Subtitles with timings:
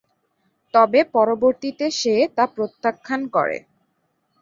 [0.73, 3.57] তবে পরবর্তীতে সে তা প্রত্যাখ্যান করে।